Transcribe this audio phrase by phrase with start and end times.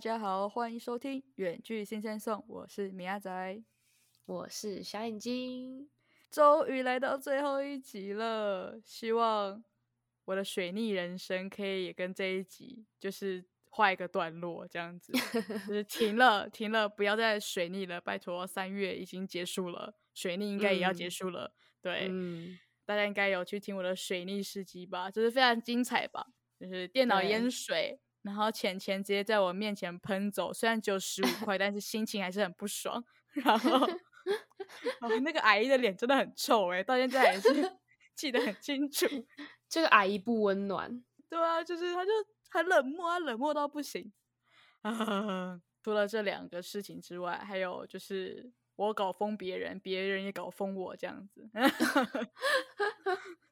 [0.00, 3.62] 大家好，欢迎收听《远距新鲜送》，我是米亚仔，
[4.24, 5.90] 我是小眼睛。
[6.30, 9.62] 终于来到最后一集了，希望
[10.24, 15.12] 我的水逆人生可以也跟这一集就是画一个段落，这样子
[15.68, 21.52] 就是停了，停了，不要再水逆了，拜托，三月已经结束了，水逆应该也要结束了。
[21.82, 22.10] 对，
[22.86, 26.26] 大家应该有去听我的水逆事迹吧，就是非常精彩吧，
[26.58, 28.00] 就是电脑淹水。
[28.22, 33.02] 然后钱钱直接在我面前喷走，虽然只有十五 块，但是心情还是很不爽。
[33.32, 33.86] 然后，
[35.22, 37.48] 那个阿姨的脸真的很臭哎，到现在还是
[38.14, 39.06] 记得很清楚。
[39.68, 41.02] 这个阿姨不温暖。
[41.28, 42.10] 对啊，就是她就
[42.50, 44.12] 很冷漠啊，冷漠到不行。
[44.82, 51.48] 啊，除了这两个事情之外，还有就是我搞疯别人，别人也搞疯我这样子。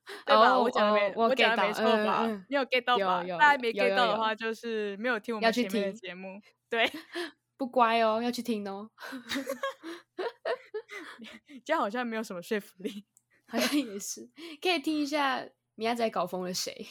[0.26, 0.58] 对吧？
[0.58, 2.26] 我讲的没，我讲的没错吧？
[2.48, 3.22] 你有 get 到吧？
[3.38, 6.40] 大家没 get 到的话，就是没有听我们前面的节目。
[6.70, 6.86] 对，
[7.56, 8.90] 不乖哦，要去听哦。
[11.64, 13.04] 这样好像没有什么说服力，
[13.46, 14.28] 好像也是。
[14.60, 16.86] 可以听一下米亚仔搞疯了谁？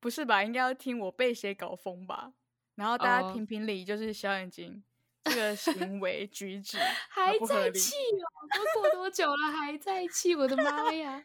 [0.00, 0.42] 不是吧？
[0.44, 2.32] 应该要听我被谁搞疯吧？
[2.74, 4.82] 然后大家评评理，就是小眼睛
[5.24, 6.76] 这个行为举止
[7.08, 8.26] 还在气哦？
[8.52, 10.34] 都过多久了还在气？
[10.34, 11.24] 我的妈呀！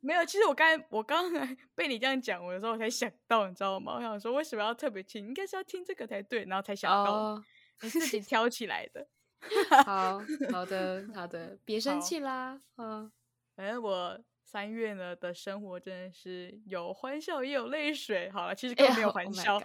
[0.00, 3.96] 没有，其实我刚才我刚才被你这样讲，我的时候我才想到，你知道吗？
[3.96, 7.42] 我想说为什么要特别听，应该是要听这个才对，然后才想到
[7.82, 9.06] 你自己 挑起来的。
[9.84, 12.60] 好好的好的，别生气啦。
[12.76, 13.10] 嗯，
[13.54, 18.30] 反正我三月呢的生活真的是有欢笑也有泪水。
[18.30, 19.60] 好了，其实根本没有欢笑，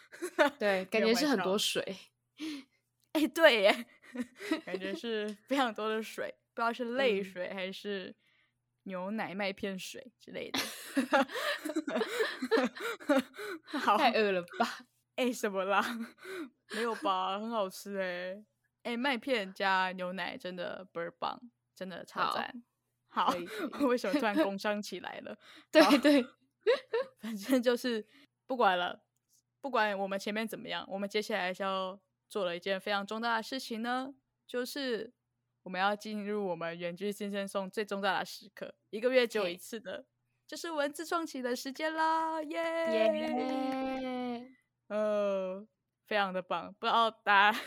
[0.58, 1.82] 对，感觉是很多水。
[3.12, 3.86] 哎，对耶，
[4.66, 8.14] 感觉是非常多的水，不知道是泪水还是。
[8.84, 10.58] 牛奶麦片水之类的，
[13.78, 14.78] 好太饿了吧？
[15.16, 15.84] 哎，什么啦？
[16.74, 17.38] 没有吧？
[17.38, 18.42] 很好吃哎！
[18.84, 21.38] 哎，麦片加牛奶真的倍儿棒，
[21.74, 22.62] 真的超赞。
[23.08, 23.34] 好，
[23.80, 25.36] 为什么突然工商起来了？
[25.70, 26.24] 对对，
[27.18, 28.06] 反正就是
[28.46, 29.02] 不管了，
[29.60, 34.14] 不管我们前面怎么样，我们接下来是要做了一件非常重大的事情呢，
[34.46, 35.12] 就是。
[35.70, 40.04] 我们要进入我们远距新生送最重大的时刻，一个月只有一次的，
[40.44, 42.42] 就是文字创起的时间啦！
[42.42, 43.78] 耶！
[44.88, 45.64] 呃，
[46.08, 47.60] 非常的棒，不知道大家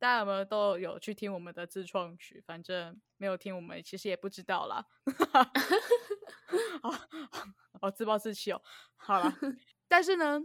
[0.00, 2.42] 大家有没有都有去听我们的自创曲？
[2.44, 4.84] 反正没有听，我们其实也不知道啦。
[6.82, 6.90] 好，
[7.80, 8.60] 好自暴自弃哦。
[8.96, 9.32] 好了，
[9.86, 10.42] 但是呢。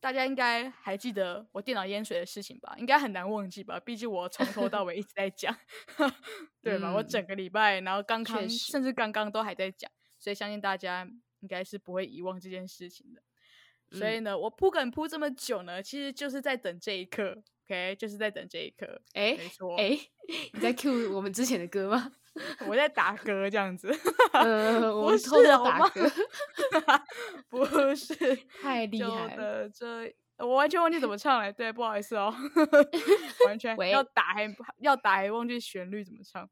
[0.00, 2.74] 大家应该还记得我电脑淹水的事情吧？
[2.78, 3.80] 应该很难忘记吧？
[3.80, 5.56] 毕竟我从头到尾一直在讲，
[6.62, 6.92] 对吧？
[6.94, 11.08] 我整个礼拜，然后刚刚甚至刚刚都还在讲，所以相信大家
[11.40, 13.22] 应该是不会遗忘这件事情的。
[13.90, 17.94] 所以呢，我铺梗铺这么久呢，其实就是在等这一刻，OK？
[17.96, 19.00] 就是在等这一刻。
[19.12, 19.76] 哎，没错。
[19.76, 19.98] 哎，
[20.54, 22.12] 你在 Q 我们之前的歌吗？
[22.68, 23.92] 我在打歌这样子，
[24.32, 26.08] 呃， 我偷偷打歌，
[27.50, 28.14] 不是
[28.62, 29.68] 太厉害了。
[29.68, 32.32] 这我完全忘记怎么唱了，对，不好意思哦，
[33.46, 36.48] 完全要打还要打还忘记旋律怎么唱。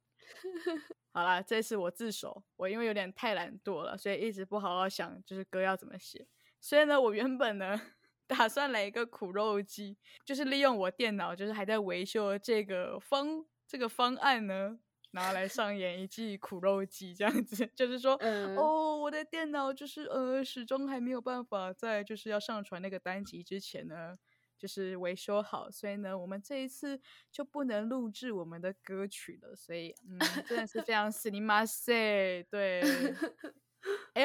[1.12, 6.26] 好了，这次我自首，我因为有点太懒惰了，所以一直不好好想就是歌要怎么写。
[6.60, 7.80] 所以呢，我原本呢
[8.26, 14.78] 打算来一个苦肉计，就是利用我电脑就是还在维修这个方这个方案呢。
[15.12, 17.66] 拿来上演一记苦肉计，这样子。
[17.74, 18.20] 就是说，
[18.58, 24.18] 哦，我的电脑就是呃，始终还没有办法在就是要上传那个单集之前呢，
[24.58, 27.00] 就是维修好，所以呢，我们这一次
[27.32, 32.82] 就不能录制我们的歌曲了，所以嗯，真的是 非常死你妈塞，对，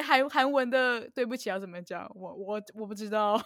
[0.01, 2.09] 哎，韩韩文的对不起要怎么讲？
[2.15, 3.39] 我我我不知道，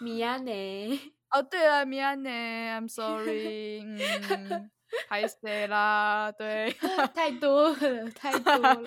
[0.00, 0.98] 米亚内，
[1.30, 4.70] 哦，对了，米亚内，I'm sorry，嗯。
[5.08, 6.30] 太谁啦？
[6.32, 6.70] 对，
[7.14, 8.82] 太多了，太多了。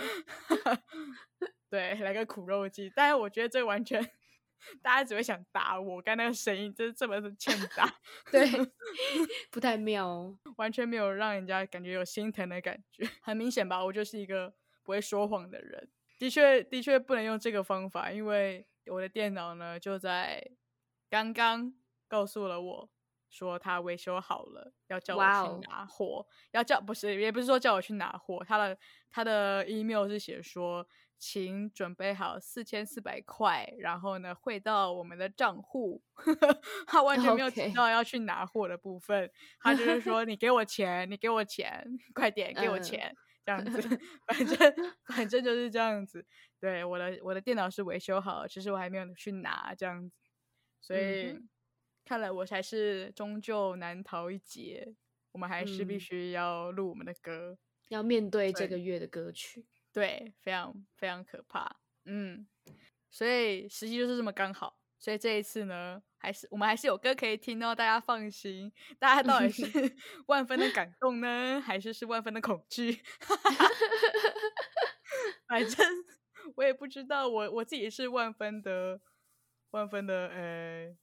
[1.68, 2.92] 对，来个苦肉计。
[2.96, 4.00] 但是我觉得这完全，
[4.84, 6.00] 大家只会想打我。
[6.04, 7.92] 刚那个声音就是这么的欠打，
[8.32, 8.48] 对，
[9.50, 13.10] 不太妙，完全没有让人家感觉有心疼的感觉。
[13.24, 14.54] 很明显吧，我就是一个
[14.84, 15.90] 不会说谎的人。
[16.18, 20.52] 的确，的确不能用这个方法，因为我的电脑呢，就在
[21.10, 21.74] 刚刚
[22.08, 22.90] 告诉了我。
[23.28, 26.26] 说他维修好了，要叫我去拿货。
[26.52, 28.42] 要叫不是，也不是说叫我去拿货。
[28.48, 28.78] 他的
[29.12, 36.02] 他的 email 是写说，请准备好四千四百块，然后呢汇到我们的账户。
[36.88, 39.30] 他完全没有提到要去拿货的部分。
[39.60, 43.14] 他就是说， 你给我钱，你给我钱，快点给我钱，
[43.46, 43.82] 这样子。
[44.26, 46.26] 反正反正就是这样子。
[46.60, 50.18] 对，我的我的电脑是维修好，其实我还没有去拿这样子，
[50.82, 51.38] 所以。
[52.08, 54.94] 看来我才是终究难逃一劫，
[55.32, 57.58] 我们还是必须要录我们的歌，
[57.88, 62.46] 要面对这个月的歌曲，对，非常非常可怕，嗯，
[63.10, 69.64] 所以实际就是这么刚好，所以这一次呢，还是我们还是有歌可以听哦，大家放心，大家到底是
[70.26, 72.94] 万分的感动呢，还是是万分的恐惧？
[75.48, 75.86] 反正
[76.56, 79.00] 我也不知道，我我自己是万分的
[79.70, 80.98] 万分的呃。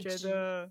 [0.00, 0.70] 觉得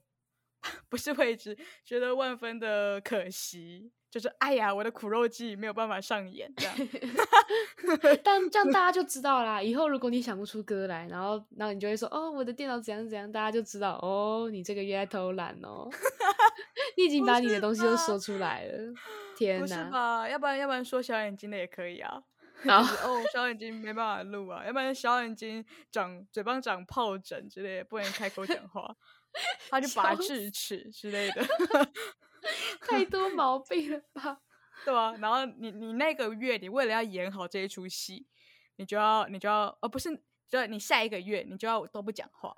[0.88, 6.75] 不是未知，觉得万分的可惜，就是哎呀，我的苦肉计没有办法上演这样。
[8.23, 9.61] 但这样大家就知道啦。
[9.61, 15.87] 以后如果你想不出歌来，然后然后你就会说哦，我的电脑怎样怎样，大家就知道哦，你这个月在偷懒哦。
[16.97, 18.93] 你已经把你的东西都说出来了。
[19.37, 19.61] 天哪！
[19.61, 20.27] 不是吧？
[20.27, 22.19] 要不然要不然说小眼睛的也可以啊。
[22.65, 28.95] 哦，小眼睛没办法录啊，要不然小眼睛长嘴巴长疱疹之类的，不能开口讲话，
[29.69, 31.45] 他就拔智齿之类的，
[32.81, 34.39] 太多毛病了吧？
[34.85, 38.27] 对啊，然后你你那个月，你为了要演好这一出戏，
[38.75, 40.09] 你就要你就要，呃，不是，
[40.47, 42.55] 就你下一个月你就要都不讲话。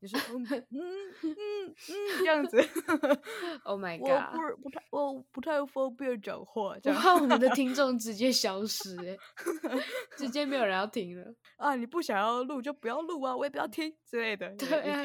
[0.00, 1.74] 你说嗯 嗯嗯
[2.18, 2.56] 这样子，
[3.64, 4.32] Oh my god！
[4.38, 9.16] 我不不太我不太方便讲话，我怕我们的听众直接消失，哎，
[10.16, 11.74] 直接没有人要听了啊！
[11.74, 14.48] 你不想要录就不要录啊，我也不要听之类的。
[14.54, 15.02] 对啊，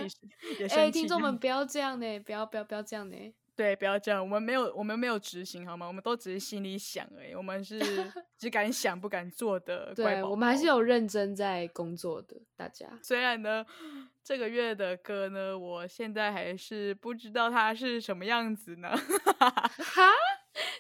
[0.70, 3.16] 哎，听众们不要这样呢，不要不要不要这样呢。
[3.56, 5.86] 对，不要这样，我们没有我们没有执行好吗？
[5.88, 7.80] 我们都只是心里想而已，我们是
[8.38, 9.94] 只敢想不敢做的。
[9.94, 12.88] 对，我们还是有认真在工作的，大家。
[13.02, 13.66] 虽然呢。
[14.24, 18.88] 这个月的歌呢，我现在还是不知道它是什么样子呢。
[18.90, 20.12] 哈，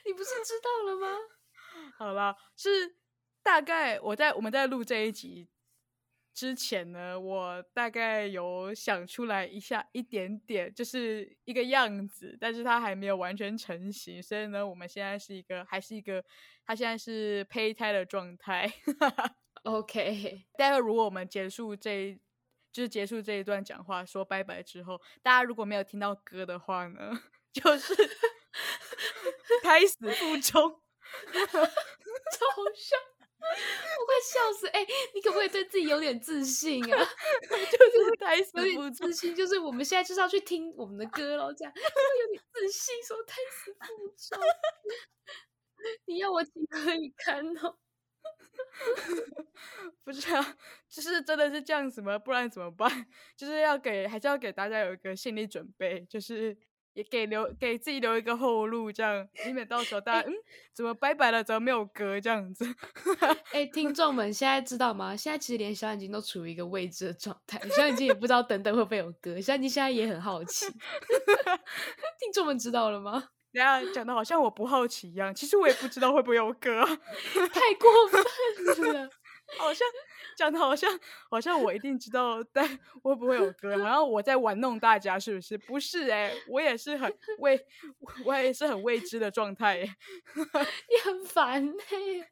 [0.05, 1.17] 你不是知道了吗？
[1.99, 2.95] 好了，是
[3.43, 5.49] 大概我在我们在录这一集
[6.33, 16.23] 之前呢，我大概有想出来一下一点点，就是一个样子，但是它还没有完全成型，所以呢，我们现在是一个还是一个，
[16.65, 18.71] 它现在是胚胎的状态。
[19.63, 22.19] OK，待会如果我们结束这。
[22.73, 27.21] 就是结束这一段讲话说拜拜之后，大家如果没有听到歌的话呢，
[27.53, 27.93] 就是
[29.61, 30.81] 胎死腹中，
[31.43, 31.69] 超好
[32.73, 32.95] 笑，
[33.43, 34.67] 我快笑死！
[34.67, 36.97] 哎，你可不可以对自己有点自信啊？
[37.49, 44.39] 就是胎死腹中，自信就是我们现在就是要去听我们的歌喽，这样有点自信，说胎死腹中，
[46.05, 47.77] 你要我情何以堪哦？
[50.03, 50.57] 不是啊，
[50.89, 52.17] 就是真的是这样子吗？
[52.17, 52.89] 不然怎么办？
[53.35, 56.55] 就是要给，还是要给大家有一个心理准备，就是
[56.93, 60.33] 也给留给自己留一个后路，这样以免到时候大家嗯，
[60.73, 62.65] 怎么拜拜了，怎么没有歌这样子？
[63.51, 65.15] 哎，听众们现在知道吗？
[65.15, 70.65] 现在其实连小眼睛都处于一个未知的状态，小眼睛也不知道等等会不会有歌，小眼睛现在也很好奇。
[72.19, 73.29] 听众们知道了吗？
[73.51, 79.09] 等下讲的好像我不好奇一样，其实我也不知道会不会有歌，太过分了，
[79.57, 79.87] 好像
[80.37, 80.89] 讲的好像
[81.29, 82.67] 好像我一定知道，但
[83.01, 83.77] 会不会有歌？
[83.83, 85.57] 好像我在玩弄大家，是不是？
[85.57, 87.59] 不是哎，我也是很 未，
[88.25, 89.77] 我也是很未知的状态。
[90.35, 92.29] 你很烦哎，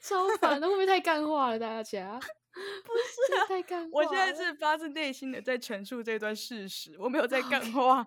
[0.00, 1.58] 超烦的，会不会太干话了？
[1.58, 2.18] 大家
[2.52, 2.92] 不
[3.38, 8.06] 是太干，我现在是发自内心的在陈述这段事实，我没有在干话。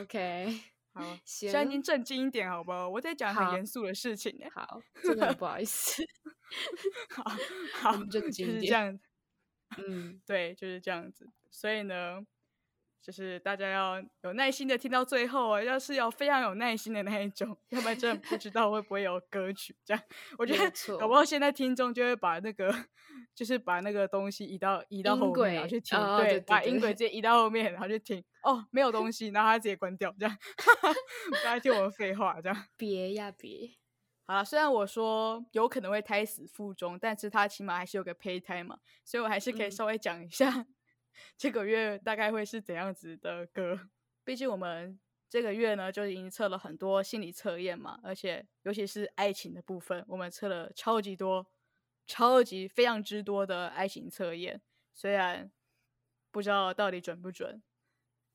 [0.00, 0.60] OK。
[0.94, 2.86] 好，现在已经正经一点，好不好？
[2.86, 4.44] 我在讲很严肃的事情呢。
[4.54, 6.02] 好，真的不好意思。
[7.10, 7.24] 好
[7.92, 8.98] 好，就是这样。
[9.78, 11.28] 嗯， 对，就是这样子。
[11.50, 12.20] 所以呢，
[13.00, 19.74] 就是大家要有耐心的听到最后啊，要是要非常有耐心的那一种，要不然真的不知道会不会有歌曲。
[19.84, 20.02] 这样，
[20.38, 22.72] 我觉得搞不好现在听众就会把那个。
[23.34, 28.22] 就是把那个东西移到移到后面，然后去听，对，把音轨直接移到后面，然后去听。
[28.42, 30.38] 哦，没有东西，然后他直接关掉，这样，
[31.40, 32.66] 不要听我们废话，这样。
[32.76, 33.70] 别呀别。
[34.26, 40.66] 好了，虽然我说有可能会胎死腹中，但是他起码还是有个胚胎嘛，所以我还是可以稍微讲一下
[41.36, 43.88] 这个月大概会是怎样子的歌。
[44.24, 44.98] 毕竟我们
[45.28, 51.46] 这个月呢，就已经测了很多心理测验嘛，而且尤其是爱情的部分，我们测了超级多。
[52.04, 54.60] 超级非常之多的爱情测验，
[54.92, 55.50] 虽然
[56.32, 57.62] 不知道到底准不准，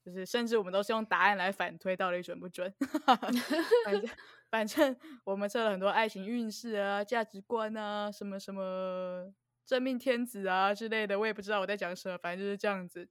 [0.07, 2.73] 就是甚至我们都是用答案来反推到底准不准。
[3.05, 4.09] 反正
[4.49, 4.95] 反正
[5.25, 9.29] 我们测了很多爱情运势啊、价值观啊、什么什么
[9.65, 13.09] 真命天子啊之类的，我也不知道我在讲什么，反正就是这样子。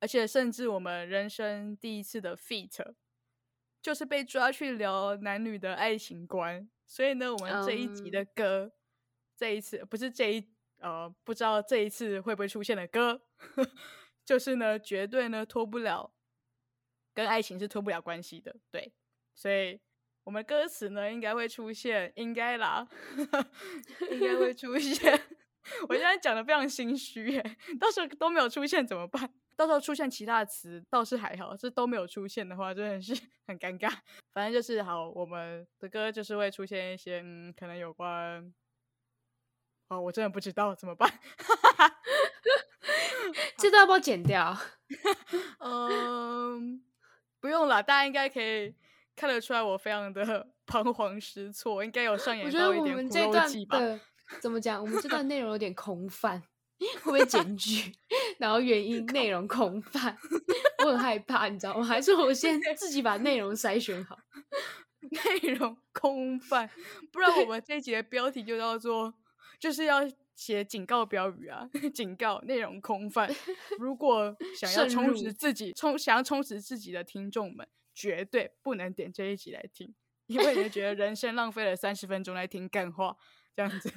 [0.00, 2.92] 而且甚至我们人生第一次的 feat，
[3.80, 8.70] 就是被抓去聊男女的爱情观，所以呢，我们这一集的歌。
[9.34, 10.46] 这一次不是这一
[10.80, 13.22] 呃，不知道这一次会不会出现的歌，
[14.26, 16.12] 就是呢，绝对呢脱不了
[17.18, 18.54] 跟爱情是脱不了关系的。
[18.70, 18.92] 对，
[19.34, 19.80] 所以
[20.22, 22.86] 我们歌词呢应该会出现，应该啦，
[24.12, 25.20] 应该会出现。
[25.88, 29.34] 我现在讲的非常心虚耶，到时候都没有出现怎么办？
[29.56, 33.92] 到时候出现其他的词倒是还好，这都没有出现的话，真的是很尴尬。
[34.32, 38.54] 反正就是好，我们的歌就是会出现一些嗯，可能有关……
[39.88, 41.12] 哦，我真的不知道怎么办。
[43.58, 44.56] 这段要不要剪掉？
[45.58, 46.80] 嗯，
[47.40, 48.74] 不用了，大家应该可以
[49.16, 53.78] 看得出来，我非常的 彷徨失措，应该有上演到一点苦肉计吧？
[54.40, 54.80] 怎么讲？
[54.80, 56.42] 我们这段内容有点空泛。
[57.02, 57.92] 会不会检举？
[58.38, 60.16] 然后原因内容空泛，
[60.84, 61.84] 我很害怕，你知道吗？
[61.84, 64.16] 还是我先自己把内容筛选好。
[65.00, 66.70] 内容空泛，
[67.10, 69.12] 不然我们这一集的标题就叫做
[69.58, 70.02] 就是要
[70.38, 71.68] 写警告标语啊！
[71.92, 73.28] 警告内容空泛，
[73.76, 79.92] 如果想要充实自己，充想要充实自己的听众们，绝对不能点这一集来听，
[80.28, 83.16] 因为你觉得人生浪费了三十分钟来听干话，
[83.56, 83.92] 这样子。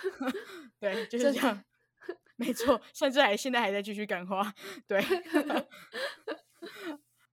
[0.78, 1.64] 对，就是这样。
[2.36, 4.52] 没错，甚至还现在还在继续干话。
[4.86, 5.00] 对，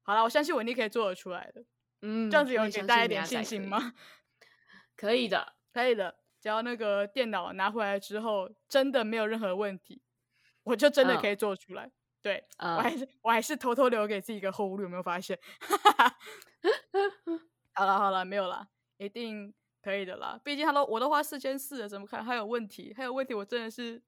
[0.03, 1.65] 好了，我相信文丽可以做得出来的。
[2.03, 3.93] 嗯，这样子有给大家一点信心吗？
[4.95, 6.22] 可以的，可以的。
[6.43, 10.01] 只要那个电脑拿回来之后，真的没有任何问题，
[10.63, 11.89] 我就真的可以做出来。
[12.21, 15.39] 对，我还是我还是偷偷留给自己一个后路，有没有发现？
[17.71, 20.37] 好了好了，没有了，一定可以的啦。
[20.43, 22.93] 毕竟他都我都花四千四了，怎么看还有问题？
[22.93, 24.03] 还有问题，我真的是。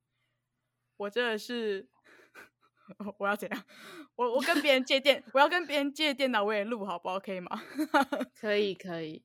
[0.97, 1.87] 我真的是，
[3.17, 3.63] 我要怎样？
[4.17, 7.17] 我我跟别人借电，我要跟别人借电脑，我也录好不好？
[7.17, 7.49] 可以吗？
[8.37, 9.23] 可以可以，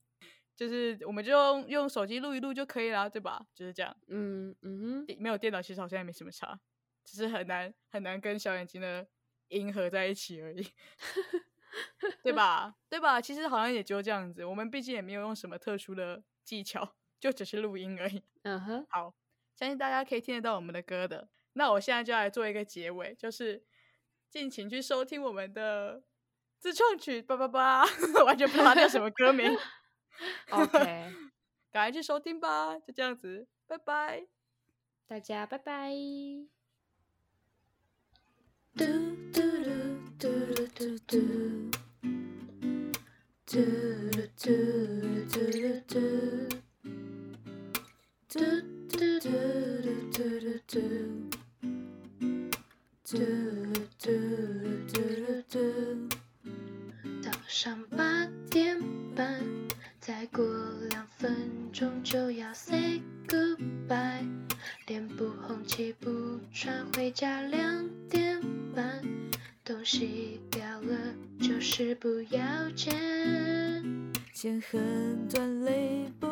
[0.60, 3.46] 就是我们就用用手机录一录就可以了，对吧？
[3.54, 3.96] 就是这样。
[4.08, 6.60] 嗯嗯，没有电脑其实好像也没什么差，
[7.02, 9.08] 只是很难很难跟小眼睛的
[9.48, 10.62] 音合在一起而已，
[12.22, 12.76] 对吧？
[12.90, 13.18] 对吧？
[13.18, 18.22] 其实好像也就这样子，我们毕竟也没有用什么特殊的技巧，就只是录音而已。
[18.42, 19.14] 嗯哼，好，
[19.54, 21.30] 相信大家可以听得到我们的歌的。
[21.54, 23.64] 那我现在就来做一个结尾，就是
[24.28, 26.02] 敬请去收听我们的
[26.58, 27.82] 自创曲，叭叭叭，
[28.26, 29.50] 完全不知道它叫什么歌名。
[30.50, 30.78] OK，
[31.70, 34.26] 赶快去收听吧，就这样子，拜拜，
[35.06, 35.92] 大家拜拜。
[38.76, 38.84] 嘟
[39.32, 39.40] 嘟
[40.18, 40.28] 嘟
[40.74, 41.18] 嘟嘟，
[57.22, 58.78] 早上八点
[59.16, 59.49] 半，
[60.10, 60.44] 再过
[60.90, 64.26] 两分钟就要 say goodbye。
[64.88, 66.10] 脸不红气不
[66.52, 68.42] 喘，回家两点
[68.74, 69.04] 半，
[69.64, 70.96] 东西掉了
[71.40, 72.40] 就是不要
[72.74, 72.92] 捡。
[74.32, 76.26] 剪很短泪不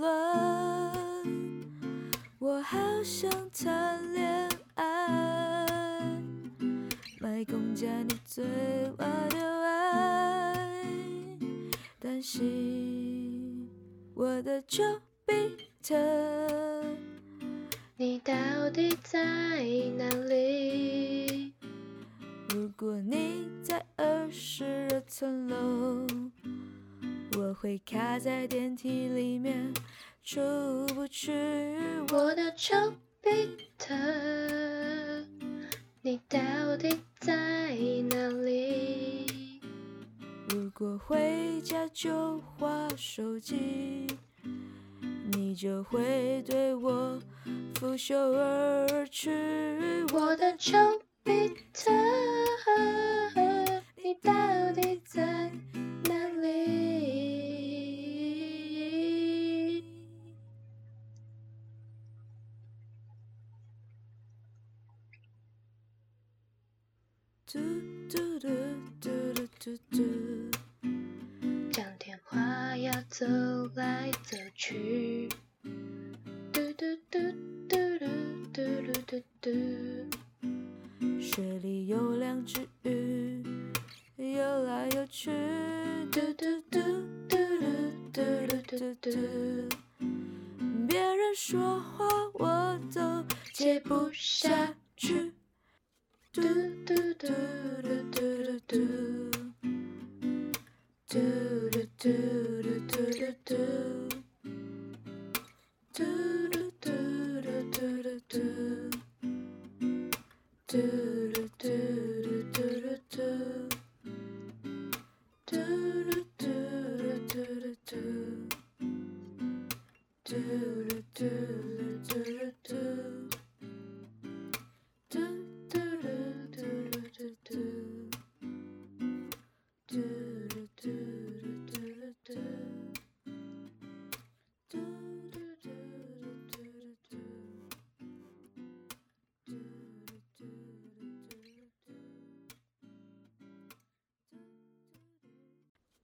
[0.00, 0.92] 乱，
[2.40, 5.68] 我好想谈恋爱。
[7.20, 8.44] 卖公家你最
[8.98, 10.58] 我的爱，
[12.00, 12.69] 担心
[14.20, 14.82] 我的丘
[15.24, 15.32] 比
[15.82, 15.96] 特，
[17.96, 18.34] 你到
[18.68, 19.64] 底在
[19.96, 21.54] 哪里？
[22.50, 26.06] 如果你在二十二层楼，
[27.38, 29.72] 我会卡在电梯里面
[30.22, 30.38] 出
[30.88, 31.32] 不去。
[32.12, 32.76] 我的丘
[33.22, 33.94] 比特。
[36.02, 36.38] 你到
[36.76, 37.74] 底在
[38.10, 38.99] 哪里？
[40.80, 44.06] 如果回家就划手机，
[45.30, 47.20] 你就会对我
[47.74, 49.30] 拂袖而去。
[50.14, 50.78] 我的丘
[51.22, 51.90] 比特，
[54.02, 54.32] 你到
[54.72, 55.52] 底在
[56.04, 57.04] 哪里？
[67.46, 67.58] 嘟
[68.08, 68.48] 嘟嘟
[68.98, 70.00] 嘟嘟嘟嘟，
[73.60, 75.28] 走来走去。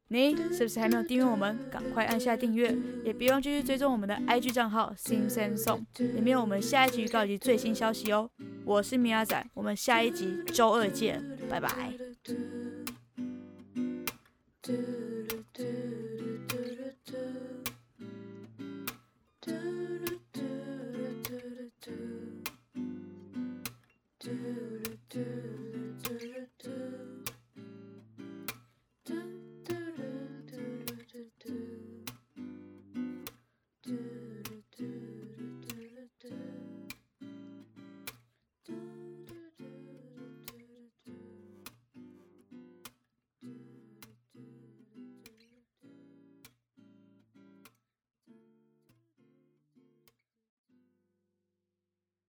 [0.08, 1.58] 你是不是还没有订阅我们？
[1.70, 8.30] 赶快按下订阅，也别忘继续追踪我们的 IG 账号 Sim Sam Song，里面有我们下一集预告及最新消息哦。
[8.64, 11.70] 我是米阿仔，我们下一集周二见，拜拜。